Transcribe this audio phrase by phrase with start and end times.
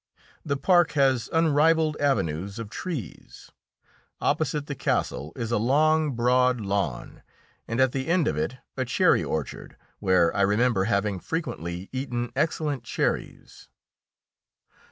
[0.43, 3.51] The park has unrivalled avenues of trees.
[4.19, 7.21] Opposite the castle is a long, broad lawn,
[7.67, 12.31] and at the end of it a cherry orchard, where I remember having frequently eaten
[12.35, 13.67] excellent cherries.